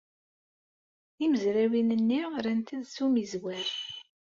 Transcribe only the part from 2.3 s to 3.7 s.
rrant-d s ummizwer.